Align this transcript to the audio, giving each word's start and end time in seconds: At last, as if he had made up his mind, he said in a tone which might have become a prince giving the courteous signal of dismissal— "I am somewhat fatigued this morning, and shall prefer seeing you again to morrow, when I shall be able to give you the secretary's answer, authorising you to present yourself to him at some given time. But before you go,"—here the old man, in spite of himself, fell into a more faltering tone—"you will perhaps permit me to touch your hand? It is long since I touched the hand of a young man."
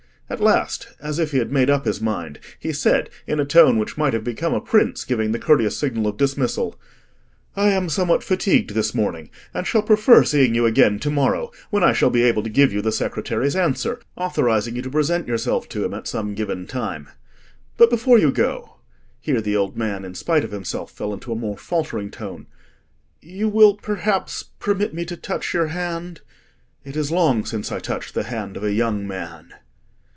At 0.31 0.39
last, 0.39 0.87
as 1.01 1.19
if 1.19 1.31
he 1.31 1.39
had 1.39 1.51
made 1.51 1.69
up 1.69 1.83
his 1.83 1.99
mind, 1.99 2.39
he 2.57 2.71
said 2.71 3.09
in 3.27 3.37
a 3.41 3.45
tone 3.45 3.77
which 3.77 3.97
might 3.97 4.13
have 4.13 4.23
become 4.23 4.53
a 4.53 4.61
prince 4.61 5.03
giving 5.03 5.33
the 5.33 5.39
courteous 5.39 5.75
signal 5.77 6.07
of 6.07 6.15
dismissal— 6.15 6.79
"I 7.53 7.71
am 7.71 7.89
somewhat 7.89 8.23
fatigued 8.23 8.69
this 8.69 8.95
morning, 8.95 9.29
and 9.53 9.67
shall 9.67 9.81
prefer 9.83 10.23
seeing 10.23 10.55
you 10.55 10.65
again 10.65 10.99
to 10.99 11.09
morrow, 11.09 11.51
when 11.69 11.83
I 11.83 11.91
shall 11.91 12.09
be 12.09 12.23
able 12.23 12.43
to 12.43 12.49
give 12.49 12.71
you 12.71 12.81
the 12.81 12.93
secretary's 12.93 13.57
answer, 13.57 13.99
authorising 14.15 14.77
you 14.77 14.81
to 14.83 14.89
present 14.89 15.27
yourself 15.27 15.67
to 15.67 15.83
him 15.83 15.93
at 15.93 16.07
some 16.07 16.33
given 16.33 16.65
time. 16.65 17.09
But 17.75 17.89
before 17.89 18.17
you 18.17 18.31
go,"—here 18.31 19.41
the 19.41 19.57
old 19.57 19.75
man, 19.75 20.05
in 20.05 20.15
spite 20.15 20.45
of 20.45 20.51
himself, 20.51 20.91
fell 20.91 21.13
into 21.13 21.33
a 21.33 21.35
more 21.35 21.57
faltering 21.57 22.09
tone—"you 22.09 23.49
will 23.49 23.75
perhaps 23.75 24.43
permit 24.59 24.93
me 24.93 25.03
to 25.03 25.17
touch 25.17 25.53
your 25.53 25.67
hand? 25.67 26.21
It 26.85 26.95
is 26.95 27.11
long 27.11 27.43
since 27.43 27.69
I 27.69 27.79
touched 27.79 28.13
the 28.13 28.23
hand 28.23 28.55
of 28.55 28.63
a 28.63 28.71
young 28.71 29.05
man." 29.05 29.55